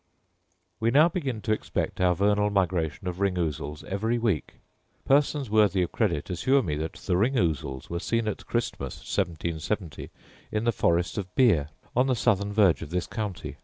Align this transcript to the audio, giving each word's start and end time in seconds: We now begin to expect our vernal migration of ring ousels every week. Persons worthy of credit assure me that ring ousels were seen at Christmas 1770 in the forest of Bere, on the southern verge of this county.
We 0.79 0.89
now 0.89 1.09
begin 1.09 1.41
to 1.41 1.51
expect 1.51 2.01
our 2.01 2.15
vernal 2.15 2.49
migration 2.49 3.07
of 3.07 3.19
ring 3.19 3.35
ousels 3.35 3.83
every 3.83 4.17
week. 4.17 4.53
Persons 5.05 5.47
worthy 5.47 5.83
of 5.83 5.91
credit 5.91 6.31
assure 6.31 6.63
me 6.63 6.75
that 6.77 7.07
ring 7.07 7.35
ousels 7.35 7.87
were 7.87 7.99
seen 7.99 8.27
at 8.27 8.47
Christmas 8.47 8.95
1770 8.95 10.09
in 10.51 10.63
the 10.63 10.71
forest 10.71 11.19
of 11.19 11.27
Bere, 11.35 11.67
on 11.95 12.07
the 12.07 12.15
southern 12.15 12.51
verge 12.51 12.81
of 12.81 12.89
this 12.89 13.05
county. 13.05 13.57